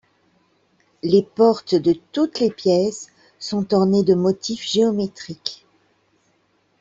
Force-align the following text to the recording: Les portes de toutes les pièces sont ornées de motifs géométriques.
Les 1.03 1.21
portes 1.21 1.75
de 1.75 1.93
toutes 2.11 2.39
les 2.39 2.49
pièces 2.49 3.09
sont 3.37 3.71
ornées 3.75 4.01
de 4.01 4.15
motifs 4.15 4.65
géométriques. 4.67 5.63